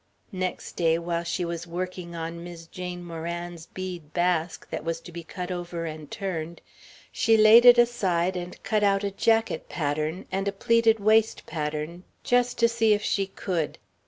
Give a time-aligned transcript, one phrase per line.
[0.33, 5.11] Next day, while she was working on Mis' Jane Moran's bead basque that was to
[5.11, 6.59] be cut over and turned,
[7.11, 12.03] she laid it aside and cut out a jacket pattern, and a plaited waist pattern
[12.23, 13.77] just to see if she could.